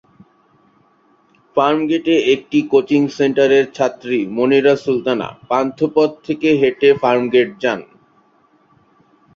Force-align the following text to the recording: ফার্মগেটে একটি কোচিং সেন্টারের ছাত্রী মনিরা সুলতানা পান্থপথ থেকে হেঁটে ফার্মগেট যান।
ফার্মগেটে 1.57 2.15
একটি 2.33 2.59
কোচিং 2.71 3.01
সেন্টারের 3.17 3.65
ছাত্রী 3.73 4.19
মনিরা 4.37 4.73
সুলতানা 4.83 5.27
পান্থপথ 5.49 6.11
থেকে 6.25 6.49
হেঁটে 6.61 6.89
ফার্মগেট 7.01 7.49
যান। 7.63 7.79